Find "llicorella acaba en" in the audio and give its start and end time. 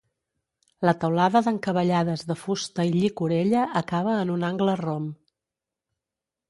2.97-4.35